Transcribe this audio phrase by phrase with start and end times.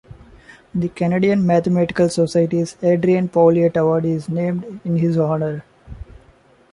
[0.73, 5.63] The Canadian Mathematical Society's Adrien Pouliot Award is named in his honour.